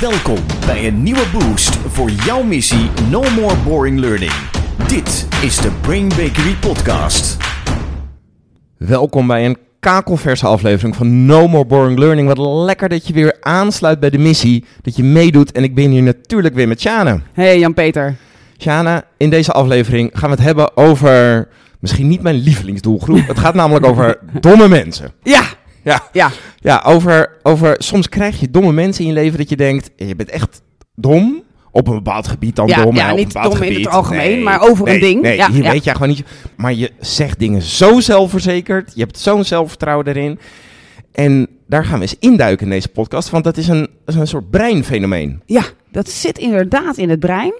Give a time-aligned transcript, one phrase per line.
[0.00, 4.32] Welkom bij een nieuwe boost voor jouw missie No More Boring Learning.
[4.88, 7.36] Dit is de Brain Bakery Podcast.
[8.76, 12.28] Welkom bij een kakelverse aflevering van No More Boring Learning.
[12.28, 15.52] Wat lekker dat je weer aansluit bij de missie, dat je meedoet.
[15.52, 17.20] En ik ben hier natuurlijk weer met Sjane.
[17.32, 18.16] Hey Jan-Peter.
[18.58, 23.26] Sjane, in deze aflevering gaan we het hebben over misschien niet mijn lievelingsdoelgroep.
[23.26, 25.12] het gaat namelijk over domme mensen.
[25.22, 25.42] Ja,
[25.88, 26.30] Ja, ja.
[26.60, 30.16] ja over, over soms krijg je domme mensen in je leven dat je denkt, je
[30.16, 30.62] bent echt
[30.94, 31.42] dom.
[31.70, 32.94] Op een bepaald gebied dan Ja, dom.
[32.96, 33.88] ja, niet dom in het gebied.
[33.88, 35.22] algemeen, maar over een ding.
[35.22, 35.70] Nee, Ja, hier ja.
[35.70, 36.22] weet je gewoon niet.
[36.56, 38.92] Maar je zegt dingen zo zelfverzekerd.
[38.94, 40.38] Je hebt zo'n zelfvertrouwen erin.
[41.12, 43.30] En daar gaan we eens induiken in deze podcast.
[43.30, 45.42] Want dat is een, dat is een soort breinfenomeen.
[45.46, 47.52] ja, dat zit inderdaad in het brein.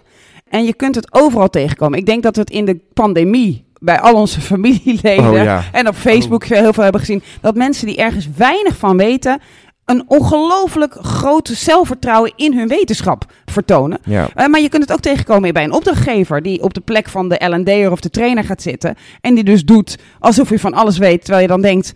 [0.51, 1.99] En je kunt het overal tegenkomen.
[1.99, 5.65] Ik denk dat we het in de pandemie bij al onze familieleden Oh, ja.
[5.73, 7.23] en op Facebook heel veel hebben gezien.
[7.41, 9.41] Dat mensen die ergens weinig van weten,
[9.85, 13.99] een ongelooflijk groot zelfvertrouwen in hun wetenschap vertonen.
[14.05, 14.29] Ja.
[14.35, 17.29] Eh, maar je kunt het ook tegenkomen bij een opdrachtgever die op de plek van
[17.29, 18.95] de L&D'er of de trainer gaat zitten.
[19.21, 21.93] En die dus doet alsof je van alles weet, terwijl je dan denkt...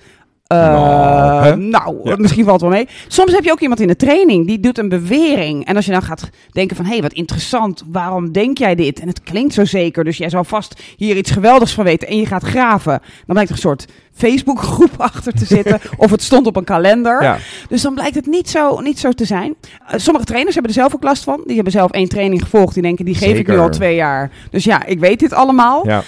[0.53, 2.17] eh, Nou, nou, Ja.
[2.17, 2.89] misschien valt het wel mee.
[3.08, 5.64] Soms heb je ook iemand in de training die doet een bewering.
[5.67, 9.00] En als je dan gaat denken van, hé, hey, wat interessant, waarom denk jij dit?
[9.00, 12.08] En het klinkt zo zeker, dus jij zou vast hier iets geweldigs van weten.
[12.08, 13.00] En je gaat graven.
[13.00, 15.81] Dan blijkt er een soort Facebookgroep achter te zitten.
[15.97, 17.23] of het stond op een kalender.
[17.23, 17.39] Ja.
[17.69, 19.55] Dus dan blijkt het niet zo, niet zo te zijn.
[19.87, 21.43] Eh, sommige trainers hebben er zelf ook last van.
[21.45, 22.75] Die hebben zelf één training gevolgd.
[22.75, 24.31] Die denken, die geef ik nu al twee jaar.
[24.51, 25.87] Dus ja, ik weet dit allemaal.
[25.87, 26.03] Ja.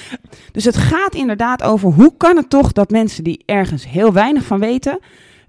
[0.52, 4.44] Dus het gaat inderdaad over hoe kan het toch dat mensen die ergens heel weinig
[4.44, 4.98] van weten,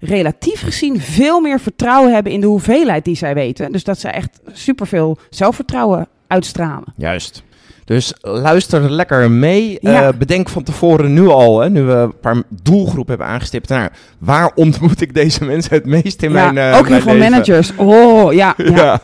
[0.00, 3.72] relatief gezien veel meer vertrouwen hebben in de hoeveelheid die zij weten.
[3.72, 6.92] Dus dat ze echt superveel zelfvertrouwen uitstralen.
[6.96, 7.42] Juist.
[7.86, 9.78] Dus luister lekker mee.
[9.80, 10.08] Ja.
[10.08, 13.68] Eh, bedenk van tevoren nu al, hè, nu we een paar doelgroepen hebben aangestipt.
[13.68, 17.16] Nou, waar ontmoet ik deze mensen het meest in ja, mijn eh, ook heel veel
[17.16, 17.72] managers.
[17.76, 18.54] Oh, ja.
[18.56, 18.64] ja.
[18.76, 19.00] Ja.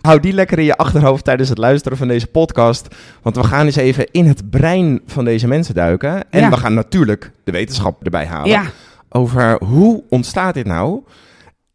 [0.00, 2.94] Hou die lekker in je achterhoofd tijdens het luisteren van deze podcast.
[3.22, 6.30] Want we gaan eens even in het brein van deze mensen duiken.
[6.30, 8.62] En we gaan natuurlijk de wetenschap erbij halen.
[9.08, 11.00] Over hoe ontstaat dit nou?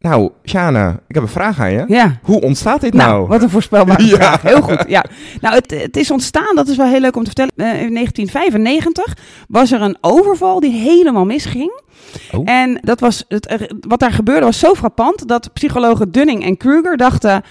[0.02, 1.84] Nou, Shana, ik heb een vraag aan je.
[1.88, 2.18] ja.
[2.22, 3.26] Hoe ontstaat dit Nou, nou?
[3.26, 4.14] wat een voorspelbare Ja.
[4.16, 4.42] vraag.
[4.42, 4.84] Heel goed.
[4.88, 5.04] Ja.
[5.40, 7.52] Nou, het, het is ontstaan, dat is wel heel leuk om te vertellen.
[7.56, 9.16] Eh, in 1995
[9.48, 11.80] was er een overval die helemaal misging.
[12.32, 12.50] Oh.
[12.50, 16.96] En dat was het, wat daar gebeurde was zo frappant dat psychologen Dunning en Kruger
[16.96, 17.42] dachten.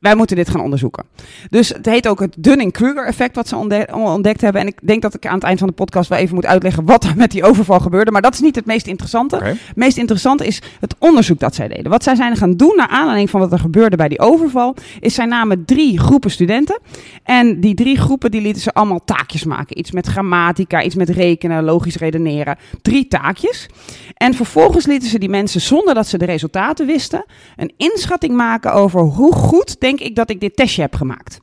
[0.00, 1.04] Wij moeten dit gaan onderzoeken.
[1.50, 3.56] Dus het heet ook het Dunning-Kruger-effect wat ze
[3.92, 4.60] ontdekt hebben.
[4.60, 6.84] En ik denk dat ik aan het eind van de podcast wel even moet uitleggen
[6.84, 8.10] wat er met die overval gebeurde.
[8.10, 9.36] Maar dat is niet het meest interessante.
[9.44, 11.90] Het meest interessante is het onderzoek dat zij deden.
[11.90, 15.14] Wat zij zijn gaan doen naar aanleiding van wat er gebeurde bij die overval, is
[15.14, 16.80] zij namen drie groepen studenten.
[17.22, 19.78] En die drie groepen die lieten ze allemaal taakjes maken.
[19.78, 22.56] Iets met grammatica, iets met rekenen, logisch redeneren.
[22.82, 23.68] Drie taakjes.
[24.14, 27.24] En vervolgens lieten ze die mensen, zonder dat ze de resultaten wisten,
[27.56, 31.40] een inschatting maken over hoe goed denk ik dat ik dit testje heb gemaakt.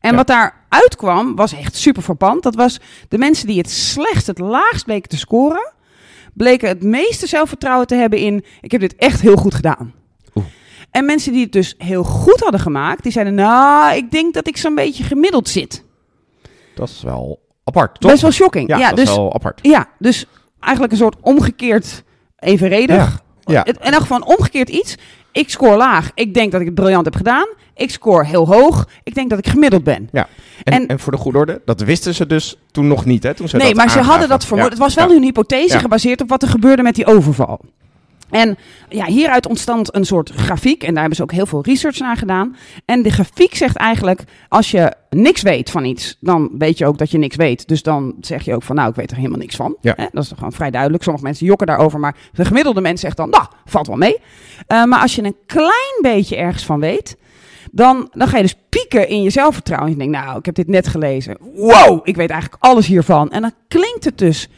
[0.00, 0.16] En Ja.
[0.16, 2.42] wat daar uitkwam, was echt super verpand.
[2.42, 5.72] Dat was de mensen die het slechtst, het laagst bleken te scoren,
[6.34, 9.92] bleken het meeste zelfvertrouwen te hebben in: ik heb dit echt heel goed gedaan.
[10.34, 10.44] Oeh.
[10.90, 14.46] En mensen die het dus heel goed hadden gemaakt, die zeiden: Nou, ik denk dat
[14.48, 15.84] ik zo'n beetje gemiddeld zit.
[16.74, 18.10] Dat is wel apart, toch?
[18.10, 18.68] Best wel shocking.
[18.68, 19.58] Ja, Ja, dat dus, is wel apart.
[19.62, 20.26] ja, dus
[20.60, 22.02] eigenlijk een soort omgekeerd
[22.38, 22.96] evenredig.
[22.96, 23.64] Ja, ja.
[23.64, 24.96] En dan gewoon omgekeerd iets.
[25.32, 26.10] Ik scoor laag.
[26.14, 27.46] Ik denk dat ik het briljant heb gedaan.
[27.74, 28.88] Ik scoor heel hoog.
[29.02, 30.08] Ik denk dat ik gemiddeld ben.
[30.12, 30.28] Ja.
[30.64, 33.34] En, en, En- voor de goede orde, dat wisten ze dus toen nog niet, hè?
[33.34, 34.64] Toen ze nee, dat maar ze hadden dat vermoed.
[34.64, 35.12] Ja, Het was wel ja.
[35.12, 37.60] hun hypothese gebaseerd op wat er gebeurde met die overval.
[38.32, 40.82] En ja, hieruit ontstond een soort grafiek.
[40.82, 42.56] En daar hebben ze ook heel veel research naar gedaan.
[42.84, 46.98] En de grafiek zegt eigenlijk: als je niks weet van iets, dan weet je ook
[46.98, 47.68] dat je niks weet.
[47.68, 49.76] Dus dan zeg je ook van: nou, ik weet er helemaal niks van.
[49.80, 49.94] Ja.
[49.96, 51.02] Dat is toch gewoon vrij duidelijk.
[51.02, 54.16] Sommige mensen jokken daarover, maar de gemiddelde mens zegt dan: nou, valt wel mee.
[54.66, 57.16] Eh, maar als je een klein beetje ergens van weet,
[57.70, 59.90] dan, dan ga je dus pieken in je zelfvertrouwen.
[59.90, 61.36] Je denkt, nou, ik heb dit net gelezen.
[61.54, 63.30] Wow, ik weet eigenlijk alles hiervan.
[63.30, 64.48] En dan klinkt het dus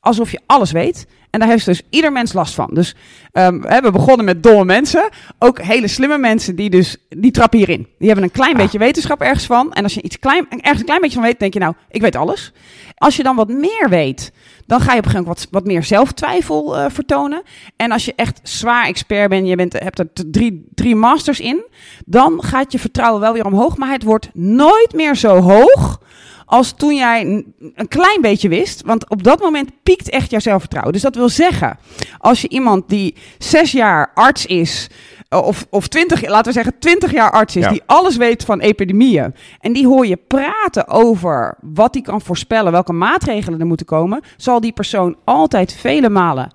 [0.00, 1.06] alsof je alles weet.
[1.32, 2.70] En daar heeft dus ieder mens last van.
[2.72, 2.94] Dus
[3.32, 5.08] ehm, we hebben begonnen met domme mensen.
[5.38, 7.86] Ook hele slimme mensen die dus, die trappen hierin.
[7.98, 9.72] Die hebben een klein beetje wetenschap ergens van.
[9.72, 12.00] En als je iets klein, ergens een klein beetje van weet, denk je nou, ik
[12.00, 12.52] weet alles.
[12.96, 14.32] Als je dan wat meer weet,
[14.66, 17.42] dan ga je op een gegeven moment wat, wat meer zelftwijfel eh, vertonen.
[17.76, 21.64] En als je echt zwaar expert bent, je bent, hebt er drie, drie masters in,
[22.04, 23.76] dan gaat je vertrouwen wel weer omhoog.
[23.76, 26.00] Maar het wordt nooit meer zo hoog
[26.44, 27.44] als toen jij
[27.74, 28.82] een klein beetje wist.
[28.84, 30.92] Want op dat moment piekt echt jouw zelfvertrouwen.
[30.92, 31.78] Dus dat wil zeggen,
[32.18, 34.88] als je iemand die zes jaar arts is,
[35.28, 37.70] eh, of, of twintig, laten we zeggen twintig jaar arts is, Ja.
[37.70, 39.34] die alles weet van epidemieën.
[39.60, 44.20] En die hoor je praten over wat die kan voorspellen, welke maatregelen er moeten komen,
[44.36, 46.52] zal die persoon altijd vele malen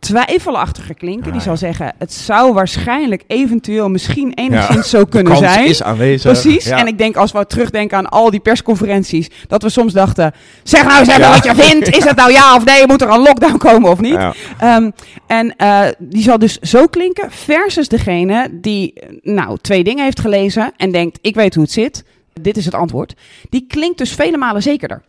[0.00, 1.26] twijfelachtiger klinken.
[1.26, 4.98] Ah, die zal zeggen, het zou waarschijnlijk, eventueel, misschien enigszins Ja.
[4.98, 5.66] zo kunnen kans zijn.
[5.66, 6.32] is aanwezig.
[6.32, 6.64] Precies.
[6.64, 6.78] Ja.
[6.78, 10.32] En ik denk als we terugdenken aan al die persconferenties, dat we soms dachten:
[10.62, 11.30] zeg nou eens even Ja.
[11.30, 11.96] wat je vindt.
[11.96, 12.86] Is het nou ja of nee?
[12.86, 14.18] Moet er een lockdown komen of niet?
[14.58, 14.90] Ehm,
[15.26, 18.92] en eh, die zal dus zo klinken versus degene die
[19.22, 22.04] nou twee dingen heeft gelezen en denkt: ik weet hoe het zit.
[22.40, 23.14] Dit is het antwoord.
[23.50, 25.02] Die klinkt dus vele malen zekerder.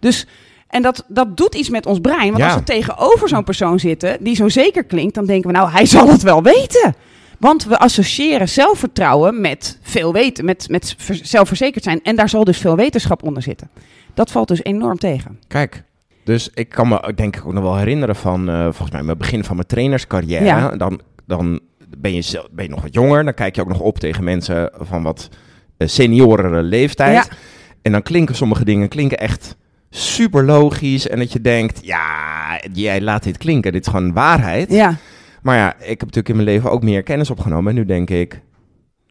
[0.00, 0.26] Dus
[0.68, 2.26] en dat, dat doet iets met ons brein.
[2.26, 2.46] Want Ja.
[2.46, 5.86] als we tegenover zo'n persoon zitten die zo zeker klinkt, dan denken we nou, hij
[5.86, 6.94] zal het wel weten.
[7.38, 12.00] Want we associëren zelfvertrouwen met veel weten, met, met ver- zelfverzekerd zijn.
[12.02, 13.70] En daar zal dus veel wetenschap onder zitten.
[14.14, 15.38] Dat valt dus enorm tegen.
[15.48, 15.82] Kijk,
[16.24, 19.18] dus ik kan me denk ik ook nog wel herinneren van, eh, volgens mij, mijn
[19.18, 20.44] begin van mijn trainerscarrière.
[20.44, 20.76] Ja.
[20.76, 21.60] Dan, dan
[21.98, 24.24] ben, je, zelf- ben je nog wat jonger, dan kijk je ook nog op tegen
[24.24, 25.28] mensen van wat
[25.76, 27.14] eh, seniorere leeftijd.
[27.14, 27.36] Ja.
[27.82, 29.56] En dan klinken sommige dingen klinken echt
[29.96, 31.08] super logisch.
[31.08, 34.70] En dat je denkt, ja, jij laat dit klinken, dit is gewoon waarheid.
[34.70, 34.96] Ja,
[35.42, 37.70] Maar ja, ik heb natuurlijk in mijn leven ook meer kennis opgenomen.
[37.70, 38.40] En nu denk ik,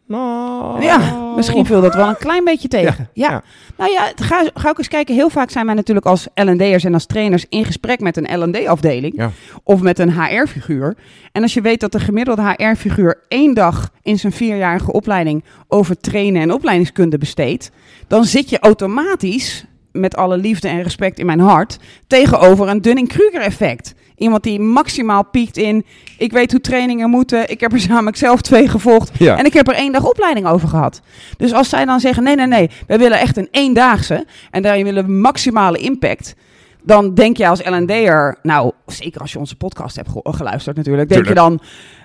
[0.06, 0.82] nou...
[0.82, 3.08] ja misschien viel dat wel een klein beetje tegen.
[3.12, 3.42] Ja, ja.
[3.76, 5.14] Nou ja, ga, ga ook eens kijken.
[5.14, 9.16] Heel vaak zijn wij natuurlijk als L&D'ers en als trainers in gesprek met een L&D-afdeling.
[9.16, 9.30] Ja.
[9.62, 10.96] Of met een HR-figuur.
[11.32, 15.98] En als je weet dat de gemiddelde HR-figuur één dag in zijn vierjarige opleiding over
[16.00, 17.70] trainen en opleidingskunde besteedt.
[18.06, 19.64] Dan zit je automatisch,
[20.00, 23.94] met alle liefde en respect in mijn hart, tegenover een Dunning-Kruger-effect.
[24.16, 25.84] Iemand die maximaal piekt in,
[26.18, 29.38] ik weet hoe trainingen moeten, ik heb er namelijk zelf twee gevolgd Ja.
[29.38, 31.00] en ik heb er één dag opleiding over gehad.
[31.36, 34.84] Dus als zij dan zeggen, nee, nee, nee, wij willen echt een eendaagse en daarin
[34.84, 36.34] willen we maximale impact.
[36.86, 41.08] Dan denk je als L&D'er, nou, zeker als je onze podcast hebt ge- geluisterd natuurlijk,
[41.08, 41.42] denk Tuurlijk.
[41.48, 41.60] je dan,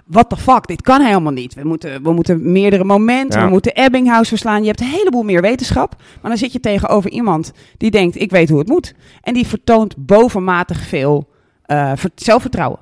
[0.06, 1.54] what the fuck, dit kan helemaal niet.
[1.54, 3.46] We moeten, we moeten meerdere momenten, Ja.
[3.46, 4.62] we moeten Ebbinghaus verslaan.
[4.62, 8.32] Je hebt een heleboel meer wetenschap, maar dan zit je tegenover iemand die denkt, ik
[8.32, 8.94] weet hoe het moet.
[9.22, 11.30] En die vertoont bovenmatig veel
[11.66, 12.80] eh, ver- zelfvertrouwen.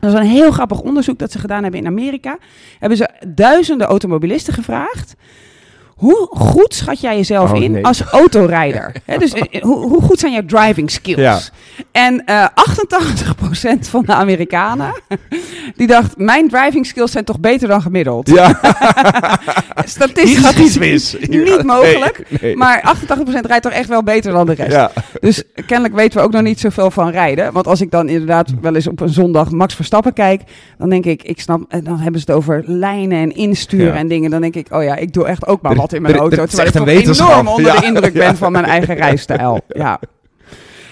[0.00, 2.38] Dat is een heel grappig onderzoek dat ze gedaan hebben in Amerika.
[2.78, 5.14] Hebben ze duizenden automobilisten gevraagd.
[5.96, 7.84] Hoe goed schat jij jezelf Oh, in nee.
[7.86, 8.92] als autorijder?
[9.18, 11.20] Dus eh, hoe, hoe goed zijn jouw driving skills?
[11.20, 11.38] Ja.
[11.92, 12.46] En eh
[13.76, 15.00] 88% van de Amerikanen
[15.76, 18.28] die dacht: mijn driving skills zijn toch beter dan gemiddeld.
[18.28, 18.60] Ja,
[19.84, 21.16] Statistisch gaat iets mis.
[21.28, 22.22] Niet mogelijk.
[22.28, 22.56] Nee, nee.
[22.56, 24.72] Maar 88% rijdt toch echt wel beter dan de rest.
[24.72, 24.90] Ja.
[25.20, 27.52] Dus kennelijk weten we ook nog niet zoveel van rijden.
[27.52, 30.42] Want als ik dan inderdaad wel eens op een zondag Max Verstappen kijk,
[30.78, 33.94] dan denk ik, ik snap, en dan hebben ze het over lijnen en insturen Ja.
[33.94, 34.30] en dingen.
[34.30, 36.42] Dan denk ik, oh ja, ik doe echt ook maar in mijn er- auto.
[36.42, 37.30] is Terwijl ik toch een wetenschap.
[37.30, 37.80] enorm onder Ja.
[37.80, 39.60] de indruk ben van mijn eigen rijstijl.
[39.68, 40.00] Ja.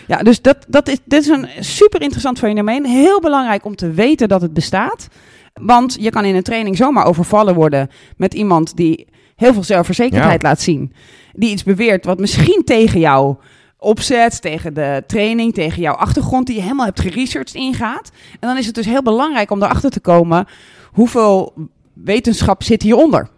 [0.06, 2.86] Ja, dus dat, dat is, dit is een super interessant fenomeen.
[2.86, 5.08] Heel belangrijk om te weten dat het bestaat.
[5.54, 9.06] Want je kan in een training zomaar overvallen worden met iemand die
[9.36, 10.48] heel veel zelfverzekerdheid Ja.
[10.48, 10.92] laat zien.
[11.32, 13.36] Die iets beweert wat misschien tegen jou
[13.78, 18.10] opzet, tegen de training, tegen jouw achtergrond die je helemaal hebt geresearched ingaat.
[18.40, 20.46] En dan is het dus heel belangrijk om erachter te komen
[20.92, 21.52] hoeveel
[21.92, 23.28] wetenschap zit hieronder.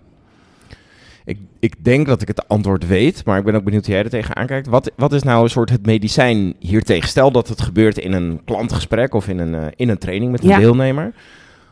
[1.26, 4.05] Ik, ik denk dat ik het antwoord weet, maar ik ben ook benieuwd hoe jij
[4.05, 4.67] er tegenaan kijkt.
[4.67, 7.08] Wat, wat is nou een soort het medicijn hiertegen?
[7.08, 10.43] Stel dat het gebeurt in een klantgesprek of in een, eh, in een training met
[10.43, 10.58] een Ja.
[10.58, 11.12] deelnemer.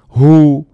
[0.06, 0.64] Hoe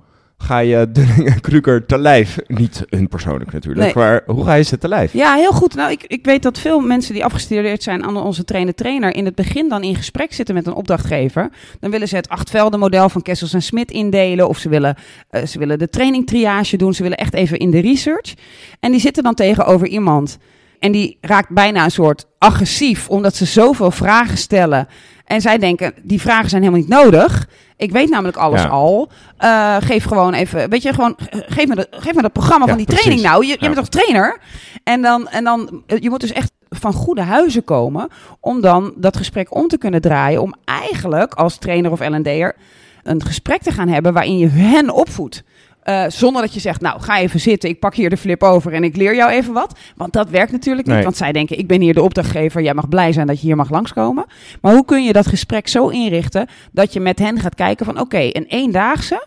[0.43, 2.39] ga je Dunning en Kruger te lijf?
[2.47, 4.05] Niet hun persoonlijk natuurlijk, Nee.
[4.05, 5.13] maar hoe ga je ze te lijf?
[5.13, 5.75] Ja, heel goed.
[5.75, 9.35] Nou, ik, ik weet dat veel mensen die afgestudeerd zijn aan onze trainer-trainer in het
[9.35, 11.51] begin dan in gesprek zitten met een opdrachtgever.
[11.81, 14.95] Dan willen ze het achtvelden-model van Kessels en Smit indelen of ze willen,
[15.31, 16.95] eh, ze willen de training triage doen.
[16.95, 18.35] Ze willen echt even in de research.
[18.81, 20.39] En die zitten dan tegenover iemand
[20.79, 24.89] en die raakt bijna een soort agressief omdat ze zoveel vragen stellen.
[25.31, 27.49] En zij denken, die vragen zijn helemaal niet nodig.
[27.77, 28.69] Ik weet namelijk alles Ja.
[28.69, 29.11] al.
[29.37, 32.65] Eh, geef gewoon even, weet je, gewoon, eh, geef me, de, geef me dat programma
[32.65, 33.05] Ja, van die precies.
[33.05, 33.47] training nou.
[33.47, 34.39] Je, je bent toch trainer?
[34.85, 38.09] En dan, en dan, eh, je moet dus echt van goede huizen komen
[38.41, 40.43] om dan dat gesprek om te kunnen draaien.
[40.43, 42.57] Om eigenlijk als trainer of L&D'er
[43.03, 45.43] een gesprek te gaan hebben waarin je hen opvoedt.
[45.81, 48.73] Eh, zonder dat je zegt, nou ga even zitten, ik pak hier de flip over
[48.73, 49.79] en ik leer jou even wat.
[49.97, 51.05] Want dat werkt natuurlijk niet, Nee.
[51.05, 53.57] want zij denken, ik ben hier de opdrachtgever, jij mag blij zijn dat je hier
[53.57, 54.25] mag langskomen.
[54.61, 58.01] Maar hoe kun je dat gesprek zo inrichten dat je met hen gaat kijken van,
[58.01, 59.27] oké, een eendaagse,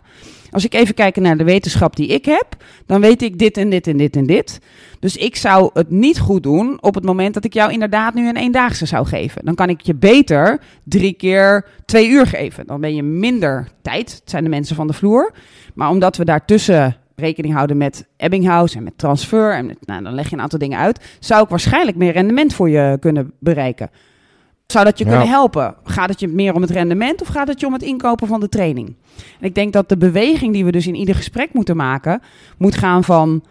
[0.53, 2.45] als ik even kijk naar de wetenschap die ik heb,
[2.85, 4.59] dan weet ik dit en dit en dit en dit.
[4.99, 8.27] Dus ik zou het niet goed doen op het moment dat ik jou inderdaad nu
[8.27, 9.45] een eendaagse zou geven.
[9.45, 12.67] Dan kan ik je beter drie keer twee uur geven.
[12.67, 14.11] Dan ben je minder tijd.
[14.11, 15.33] Het zijn de mensen van de vloer.
[15.73, 20.13] Maar omdat we daartussen rekening houden met Ebbinghaus en met transfer, en met, nou, dan
[20.13, 23.89] leg je een aantal dingen uit, zou ik waarschijnlijk meer rendement voor je kunnen bereiken.
[24.67, 25.09] Zou dat je Ja.
[25.09, 25.75] kunnen helpen?
[25.83, 28.39] Gaat het je meer om het rendement of gaat het je om het inkopen van
[28.39, 28.95] de training?
[29.39, 32.21] En ik denk dat de beweging die we dus in ieder gesprek moeten maken,
[32.57, 33.43] moet gaan van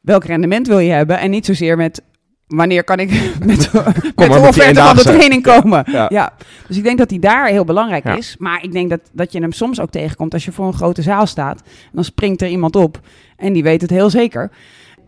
[0.00, 2.02] welk rendement wil je hebben en niet zozeer met
[2.46, 3.10] wanneer kan ik
[3.44, 3.72] met,
[4.16, 5.84] met de offerte van de training komen?
[5.90, 6.06] Ja.
[6.08, 6.32] Ja.
[6.68, 8.16] Dus ik denk dat die daar heel belangrijk Ja.
[8.16, 8.36] is.
[8.38, 11.02] Maar ik denk dat, dat je hem soms ook tegenkomt als je voor een grote
[11.02, 11.60] zaal staat.
[11.64, 13.00] En dan springt er iemand op
[13.36, 14.50] en die weet het heel zeker.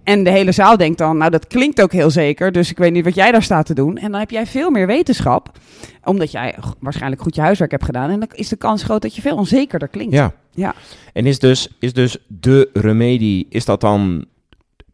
[0.08, 2.92] En de hele zaal denkt dan, nou dat klinkt ook heel zeker, dus ik weet
[2.92, 3.96] niet wat jij daar staat te doen.
[3.96, 5.58] En dan heb jij veel meer wetenschap,
[6.04, 8.10] omdat jij waarschijnlijk goed je huiswerk hebt gedaan.
[8.10, 10.14] En dan is de kans groot dat je veel onzekerder klinkt.
[10.14, 10.32] Ja.
[10.50, 10.74] Ja.
[11.12, 14.24] En is dus, is dus de remedie, is dat dan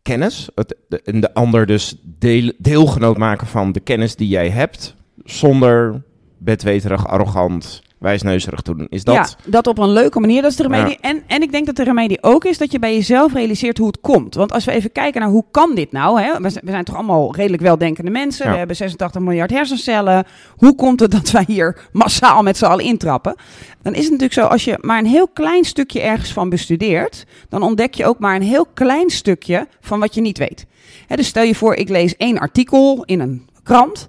[0.02, 0.48] kennis?
[0.54, 4.94] Het, de, en de ander dus deel, deelgenoot maken van de kennis die jij hebt,
[5.24, 6.02] zonder
[6.38, 8.86] bedweterig, arrogant, wijsneuzerig te doen.
[8.90, 9.14] Is dat...
[9.14, 10.98] Ja, dat op een leuke manier, dat is de remedie.
[11.00, 13.86] En, en ik denk dat de remedie ook is dat je bij jezelf realiseert hoe
[13.86, 14.34] het komt.
[14.34, 16.20] Want als we even kijken naar hoe kan dit nou?
[16.20, 16.40] Hè?
[16.40, 18.46] We, zijn, we zijn toch allemaal redelijk weldenkende mensen.
[18.46, 18.52] Ja.
[18.52, 20.24] We hebben 86 miljard hersencellen.
[20.56, 23.34] Hoe komt het dat wij hier massaal met z'n allen intrappen?
[23.82, 27.26] Dan is het natuurlijk zo, als je maar een heel klein stukje ergens van bestudeert,
[27.48, 30.66] dan ontdek je ook maar een heel klein stukje van wat je niet weet.
[31.06, 34.08] Hè, dus stel je voor, ik lees één artikel in een krant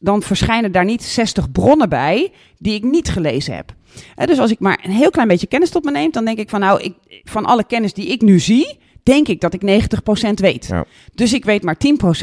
[0.00, 3.74] dan verschijnen daar niet 60 bronnen bij die ik niet gelezen heb.
[4.14, 6.50] Dus als ik maar een heel klein beetje kennis tot me neem, dan denk ik
[6.50, 9.90] van nou, ik, van alle kennis die ik nu zie, denk ik dat ik
[10.28, 10.66] 90% weet.
[10.66, 10.84] Ja.
[11.14, 11.76] Dus ik weet maar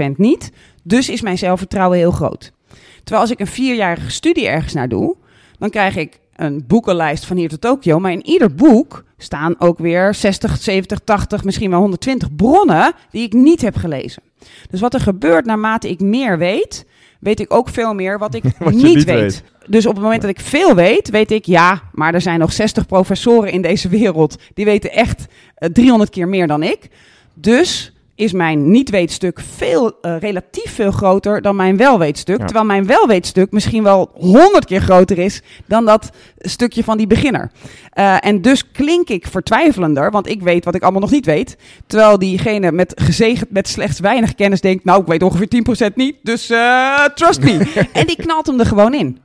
[0.03, 0.51] 10% niet.
[0.83, 2.51] Dus is mijn zelfvertrouwen heel groot.
[2.97, 5.15] Terwijl als ik een vierjarige studie ergens naar doe,
[5.59, 7.99] dan krijg ik een boekenlijst van hier tot Tokio.
[7.99, 13.23] Maar in ieder boek staan ook weer 60, 70, 80, misschien wel 120 bronnen die
[13.23, 14.23] ik niet heb gelezen.
[14.69, 16.85] Dus wat er gebeurt naarmate ik meer weet,
[17.19, 19.19] weet ik ook veel meer wat ik Wat niet, niet weet.
[19.19, 19.43] weet.
[19.67, 22.53] Dus op het moment dat ik veel weet, weet ik ja, maar er zijn nog
[22.53, 26.89] 60 professoren in deze wereld die weten echt eh, 300 keer meer dan ik.
[27.33, 32.37] Dus is mijn niet-weetstuk veel, eh, relatief veel groter dan mijn welweetstuk.
[32.37, 32.45] Ja.
[32.45, 37.51] Terwijl mijn welweetstuk misschien wel 100 keer groter is dan dat stukje van die beginner.
[37.89, 41.57] Eh, en dus klink ik vertwijfelender, want ik weet wat ik allemaal nog niet weet.
[41.87, 46.15] Terwijl diegene met gezegend met slechts weinig kennis denkt, nou ik weet ongeveer 10% niet,
[46.23, 47.71] dus eh, trust me.
[47.93, 49.19] en die knalt hem er gewoon in.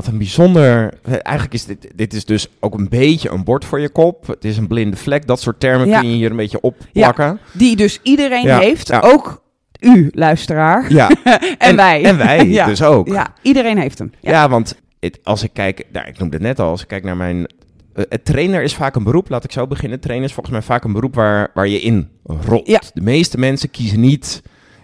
[0.00, 0.94] Wat een bijzonder.
[1.04, 4.26] Eigenlijk is dit, dit is dus ook een beetje een bord voor je kop.
[4.26, 5.26] Het is een blinde vlek.
[5.26, 6.00] Dat soort termen Ja.
[6.00, 7.38] kun je hier een beetje opplakken.
[7.52, 9.42] Die dus iedereen Ja, heeft, ook
[9.80, 10.92] u, luisteraar.
[10.92, 11.10] Ja.
[11.58, 12.04] En, wij.
[12.04, 12.66] En wij ja.
[12.66, 13.08] dus ook.
[13.08, 14.12] Ja, iedereen heeft hem.
[14.20, 14.48] Ja.
[14.48, 17.16] want het, als ik kijk, nou, ik noemde het net al, als ik kijk naar
[17.16, 17.46] mijn.
[17.94, 20.00] eh, het trainer is vaak een beroep, laat ik zo beginnen.
[20.00, 22.66] Trainer is volgens mij vaak een beroep waar, waar je in rolt.
[22.66, 22.80] Ja.
[22.94, 24.42] De meeste mensen kiezen niet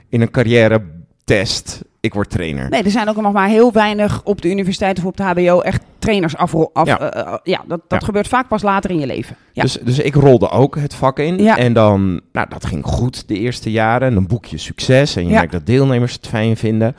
[0.08, 0.82] in een carrière
[1.24, 1.80] test.
[2.06, 2.70] Ik word trainer.
[2.70, 5.60] Nee, er zijn ook nog maar heel weinig op de universiteit of op de HBO
[5.60, 6.54] echt trainers af.
[6.72, 6.98] af Ja.
[7.14, 7.40] ja.
[7.42, 8.06] ja, dat, dat Ja.
[8.06, 9.36] gebeurt vaak pas later in je leven.
[9.52, 9.62] Ja.
[9.62, 11.38] Dus, dus ik rolde ook het vak in.
[11.42, 11.56] Ja.
[11.56, 14.08] En dan, nou, dat ging goed de eerste jaren.
[14.08, 15.16] En dan boek je succes.
[15.16, 16.96] En je merkt dat deelnemers het fijn vinden.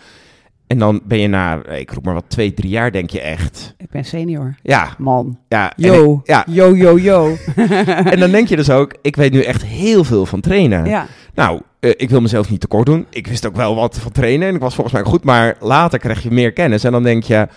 [0.68, 3.22] En dan ben je na, eh, ik roep maar wat, twee, drie jaar, denk je
[3.22, 3.74] echt.
[3.78, 4.56] Ik ben senior.
[4.62, 5.40] Ja, Man.
[5.48, 5.72] ja.
[5.76, 6.14] Yo.
[6.24, 6.44] ik- ja.
[6.48, 7.36] Yo, yo, yo.
[8.12, 10.86] En dan denk je dus ook, ik weet nu echt heel veel van trainen.
[10.86, 11.06] ja.
[11.34, 13.06] Nou, eh, ik wil mezelf niet tekort doen.
[13.10, 15.24] Ik wist ook wel wat van trainen en ik was volgens mij goed.
[15.24, 17.48] Maar later krijg je meer kennis en dan denk je...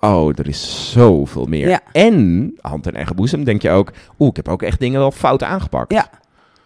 [0.00, 1.68] Oh, er is zoveel meer.
[1.68, 1.80] Ja.
[1.92, 3.92] En, hand in eigen boezem, denk je ook...
[4.18, 5.92] Oeh, ik heb ook echt dingen wel fout aangepakt.
[5.92, 6.10] Ja.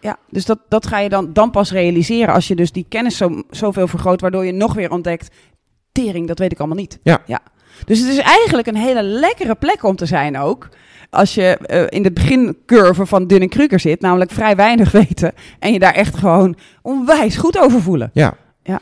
[0.00, 3.16] Ja, dus dat, dat ga je dan, dan pas realiseren als je dus die kennis
[3.16, 5.34] zo, zoveel vergroot, waardoor je nog weer ontdekt,
[5.92, 6.98] tering, dat weet ik allemaal niet.
[7.02, 7.22] Ja.
[7.26, 7.40] ja.
[7.84, 10.68] Dus het is eigenlijk een hele lekkere plek om te zijn ook.
[11.10, 15.78] Als je eh, in de begincurve van Dunning-Kruger zit, namelijk vrij weinig weten, en je
[15.78, 18.10] daar echt gewoon onwijs goed over voelen.
[18.12, 18.34] Ja.
[18.62, 18.80] Ja.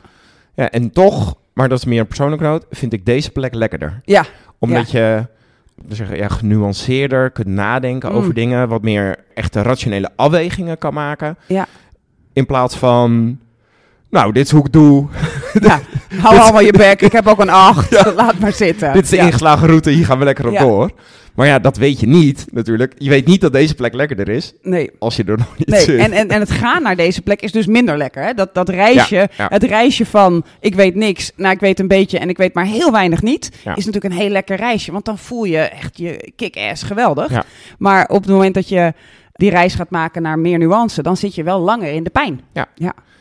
[0.55, 0.71] ja.
[0.71, 4.01] En toch, maar dat is meer een persoonlijk noot, vind ik deze plek lekkerder.
[4.05, 4.25] Ja,
[4.59, 5.27] Omdat je
[5.89, 8.17] we zeggen, ja, genuanceerder kunt nadenken Mm.
[8.17, 8.69] over dingen.
[8.69, 11.37] Wat meer echte rationele afwegingen kan maken.
[11.47, 11.67] Ja.
[12.33, 13.39] In plaats van,
[14.11, 15.07] nou, dit is hoe ik doe.
[15.61, 15.81] ja.
[16.19, 18.93] hou allemaal je bek, ik heb ook een acht, laat maar zitten.
[18.93, 19.25] dit is de ja.
[19.25, 20.91] ingeslagen route, hier gaan we lekker op door.
[21.35, 22.95] Maar ja, dat weet je niet natuurlijk.
[22.99, 25.81] Je weet niet dat deze plek lekkerder is Nee, als je er nog niet Nee,
[25.81, 25.99] zit.
[25.99, 28.23] en, en, en het gaan naar deze plek is dus minder lekker.
[28.23, 28.35] Hè?
[28.35, 29.47] Dat, dat reisje, Ja, ja.
[29.49, 32.65] het reisje van ik weet niks, nou ik weet een beetje en ik weet maar
[32.65, 33.77] heel weinig niet, Ja.
[33.77, 34.93] is natuurlijk een heel lekker reisje.
[34.93, 37.45] Want dan voel je echt je kick-ass geweldig.
[37.79, 38.93] Maar op het moment dat je
[39.41, 42.41] die reis gaat maken naar meer nuance, dan zit je wel langer in de pijn.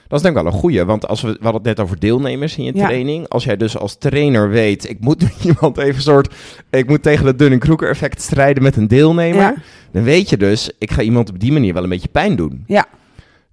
[0.08, 2.00] Dat is denk ik wel een goeie, want als we, we hadden het net over
[2.00, 2.86] deelnemers in je Ja.
[2.86, 3.28] training.
[3.28, 6.34] Als jij dus als trainer weet, ik moet iemand even soort,
[6.70, 9.42] ik moet tegen het Dunning-Kruger effect strijden met een deelnemer.
[9.42, 9.54] Ja.
[9.92, 12.64] Dan weet je dus, ik ga iemand op die manier wel een beetje pijn doen.
[12.68, 12.86] Ja.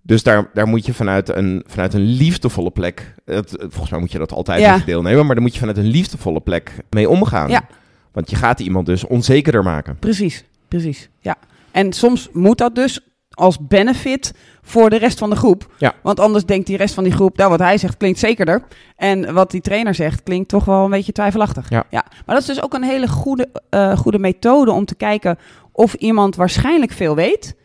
[0.03, 4.13] Dus daar, daar moet je vanuit een, vanuit een liefdevolle plek, het, volgens mij moet
[4.13, 4.71] je dat altijd Ja.
[4.71, 7.49] met je deelnemer, maar dan moet je vanuit een liefdevolle plek mee omgaan.
[7.51, 7.67] Ja.
[8.13, 9.97] Want je gaat iemand dus onzekerder maken.
[9.99, 11.09] Precies, precies.
[11.21, 11.37] Ja.
[11.77, 15.75] En soms moet dat dus als benefit voor de rest van de groep.
[15.79, 15.95] Ja.
[16.03, 18.63] Want anders denkt die rest van die groep, nou wat hij zegt klinkt zekerder.
[18.97, 21.71] En wat die trainer zegt klinkt toch wel een beetje twijfelachtig.
[21.71, 21.85] Ja.
[21.91, 25.39] Maar dat is dus ook een hele goede, eh, goede methode om te kijken
[25.73, 27.57] of iemand waarschijnlijk veel weet.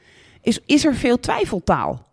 [0.42, 2.08] Is, is er veel twijfeltaal?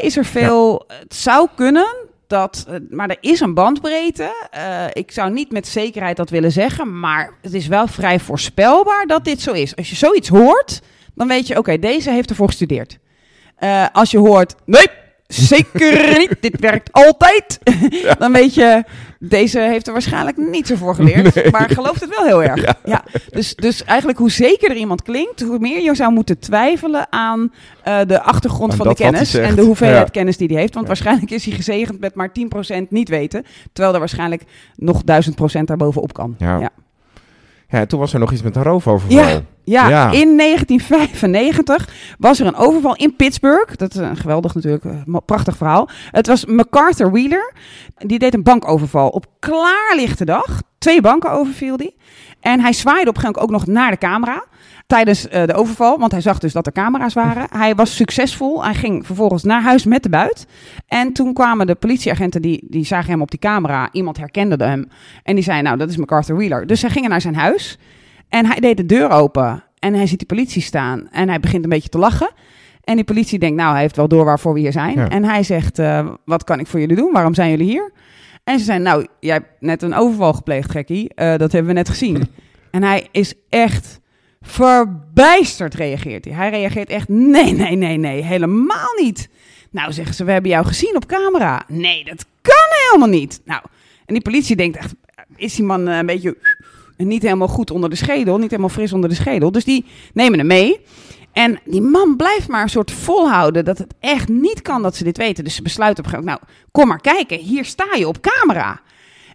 [0.00, 1.86] Is er veel, het zou kunnen
[2.26, 4.48] dat, eh, maar er is een bandbreedte.
[4.50, 9.06] Eh, ik zou niet met zekerheid dat willen zeggen, maar het is wel vrij voorspelbaar
[9.06, 9.76] dat dit zo is.
[9.76, 10.80] Als je zoiets hoort,
[11.14, 12.98] dan weet je, oké, deze heeft ervoor gestudeerd.
[13.56, 14.86] Eh, als je hoort, nee,
[15.26, 17.58] zeker niet, dit werkt altijd,
[18.18, 18.84] dan weet je,
[19.18, 22.74] deze heeft er waarschijnlijk niet zo voor geleerd, maar gelooft het wel heel erg.
[22.84, 23.04] Ja.
[23.30, 27.52] Dus, dus eigenlijk hoe zekerder iemand klinkt, hoe meer je zou moeten twijfelen aan
[27.82, 30.10] eh, de achtergrond van de kennis en de hoeveelheid Ja.
[30.12, 30.74] kennis die hij heeft.
[30.74, 34.42] Want waarschijnlijk is hij gezegend met maar 10% niet weten, terwijl er waarschijnlijk
[34.76, 35.02] nog
[35.58, 36.34] 1000% daarbovenop kan.
[36.38, 36.70] Ja.
[37.68, 37.86] Ja.
[37.86, 39.16] Toen was er nog iets met een roofoverval.
[39.18, 40.10] Ja, ja, Ja.
[40.10, 43.74] in 1995 was er een overval in Pittsburgh.
[43.76, 45.88] Dat is een geweldig natuurlijk, eh, prachtig verhaal.
[46.10, 47.52] Het was MacArthur Wheeler.
[47.96, 50.62] Die deed een bankoverval op klaarlichte dag.
[50.78, 51.96] Twee banken overviel die.
[52.44, 54.44] En hij zwaaide op een gegeven moment ook nog naar de camera
[54.86, 57.46] tijdens eh, de overval, want hij zag dus dat er camera's waren.
[57.50, 58.64] Hij was succesvol.
[58.64, 60.46] Hij ging vervolgens naar huis met de buit.
[60.86, 63.88] En toen kwamen de politieagenten, die, die zagen hem op die camera.
[63.92, 64.88] Iemand herkende hem.
[65.22, 66.66] En die zei, nou, dat is MacArthur Wheeler.
[66.66, 67.78] Dus zij gingen naar zijn huis.
[68.28, 69.64] En hij deed de deur open.
[69.78, 71.08] En hij ziet die politie staan.
[71.10, 72.30] En hij begint een beetje te lachen.
[72.84, 74.94] En die politie denkt, nou, hij heeft wel door waarvoor we hier zijn.
[74.94, 75.08] Ja.
[75.08, 77.12] En hij zegt, eh, wat kan ik voor jullie doen?
[77.12, 77.92] Waarom zijn jullie hier?
[78.44, 81.14] En ze zeiden, nou, jij hebt net een overval gepleegd, gekkie.
[81.14, 82.28] Eh, dat hebben we net gezien.
[82.70, 84.00] en hij is echt
[84.40, 86.34] verbijsterd, reageert hij.
[86.34, 89.28] Hij reageert echt, nee, nee, nee, nee, helemaal niet.
[89.70, 91.64] Nou, zeggen ze, we hebben jou gezien op camera.
[91.68, 93.40] Nee, dat kan helemaal niet.
[93.44, 93.62] Nou,
[94.06, 94.94] en die politie denkt echt,
[95.36, 96.36] is die man eh, een beetje
[96.96, 99.52] niet helemaal goed onder de schedel, niet helemaal fris onder de schedel.
[99.52, 100.80] Dus die nemen hem mee.
[101.34, 105.04] En die man blijft maar een soort volhouden dat het echt niet kan dat ze
[105.04, 105.44] dit weten.
[105.44, 108.18] Dus ze besluiten op een gegeven moment, nou, kom maar kijken, hier sta je op
[108.20, 108.80] camera.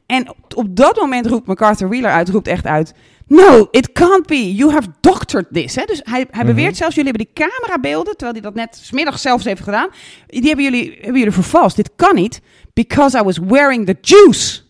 [0.05, 2.93] En op, op dat moment roept MacArthur Wheeler uit, roept echt uit,
[3.27, 5.75] no, it can't be, you have doctored this.
[5.75, 5.83] Hè?
[5.85, 9.43] Dus hij, hij beweert zelfs, jullie hebben die camerabeelden, terwijl hij dat net smiddag zelfs
[9.45, 9.89] heeft gedaan,
[10.27, 11.75] die hebben jullie, hebben jullie vervalst.
[11.75, 12.41] Dit kan niet,
[12.73, 14.61] because I was wearing the juice.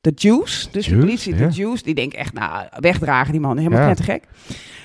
[0.00, 1.46] De juice, dus de Juice, politie, ja.
[1.48, 3.84] de juice, die denkt echt, nou, wegdragen die man, helemaal Ja.
[3.84, 4.24] knettergek.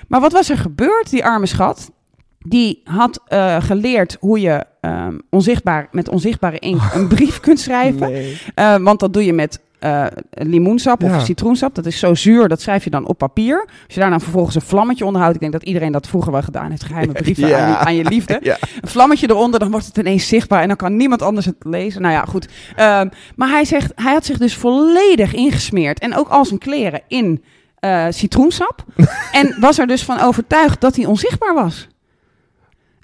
[0.08, 1.92] Maar wat was er gebeurd, die arme schat?
[2.40, 8.14] Die had eh, geleerd hoe je ehm, onzichtbaar, met onzichtbare inkt een brief kunt schrijven.
[8.56, 11.16] Eh, want dat doe je met eh, limoensap Ja.
[11.16, 11.76] of citroensap.
[11.76, 13.66] Dat is zo zuur, dat schrijf je dan op papier.
[13.86, 15.36] Als je daar dan vervolgens een vlammetje onderhoudt.
[15.36, 16.84] Ik denk dat iedereen dat vroeger wel gedaan heeft.
[16.84, 17.60] Geheime brieven Ja.
[17.66, 18.40] aan, je, aan je liefde.
[18.44, 18.58] Ja.
[18.82, 20.62] Een vlammetje eronder, dan wordt het ineens zichtbaar.
[20.62, 22.02] En dan kan niemand anders het lezen.
[22.02, 22.48] Nou ja, goed.
[22.76, 26.00] Ehm, maar hij zegt, hij had zich dus volledig ingesmeerd.
[26.00, 27.44] En ook al zijn kleren in
[27.84, 28.84] eh, citroensap.
[29.32, 31.88] en was er dus van overtuigd dat hij onzichtbaar was.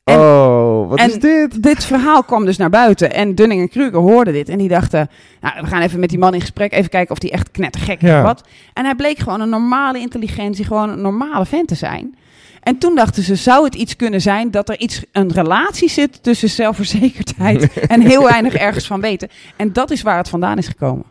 [0.04, 1.64] En- oh, wat en is dit?
[1.64, 4.50] Dit verhaal kwam dus naar buiten en Dunning en Kruger hoorden dit.
[4.50, 5.10] En die dachten,
[5.42, 8.02] nou, we gaan even met die man in gesprek, even kijken of die echt knettergek
[8.02, 8.18] is Ja.
[8.20, 8.44] of wat.
[8.74, 12.16] En hij bleek gewoon een normale intelligentie, gewoon een normale vent te zijn.
[12.64, 16.24] En toen dachten ze, zou het iets kunnen zijn dat er iets, een relatie zit
[16.24, 19.30] tussen zelfverzekerdheid en heel weinig ergens van weten.
[19.56, 21.06] En dat is waar het vandaan is gekomen.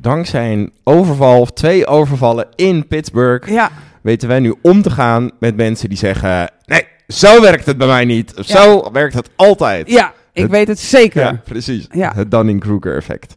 [0.00, 3.70] Dankzij een overval of twee overvallen in Pittsburgh Ja,
[4.02, 7.86] weten wij nu om te gaan met mensen die zeggen: nee, zo werkt het bij
[7.86, 8.34] mij niet.
[8.38, 8.62] Of Ja.
[8.62, 9.90] Zo werkt het altijd.
[9.90, 11.20] ja ik Het- weet het zeker.
[11.22, 11.86] Ja, Ja, precies.
[11.92, 12.12] Ja.
[12.14, 13.36] Het Dunning-Kruger effect.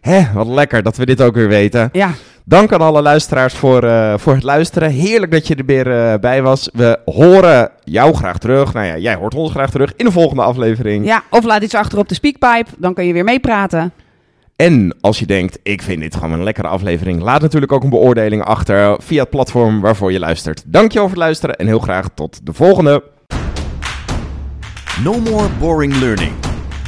[0.00, 1.88] Hè, wat lekker dat we dit ook weer weten.
[1.92, 2.10] ja.
[2.44, 4.90] Dank aan alle luisteraars voor, eh, voor het luisteren.
[4.90, 6.68] Heerlijk dat je er weer eh, bij was.
[6.72, 8.72] We horen jou graag terug.
[8.72, 11.20] Nou ja, jij hoort ons graag terug in de volgende aflevering.
[11.30, 13.92] of laat iets achter op de speakpipe, dan kan je weer meepraten.
[14.56, 17.90] En als je denkt, ik vind dit gewoon een lekkere aflevering, laat natuurlijk ook een
[17.90, 20.62] beoordeling achter via het platform waarvoor je luistert.
[20.66, 23.04] Dankjewel voor het luisteren en heel graag tot de volgende.
[25.04, 26.32] No more boring learning.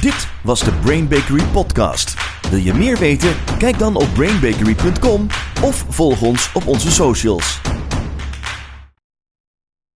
[0.01, 2.13] Dit was de Brain Bakery podcast.
[2.49, 3.35] Wil je meer weten?
[3.57, 5.27] Kijk dan op brainbakery.com
[5.63, 7.61] of volg ons op onze socials.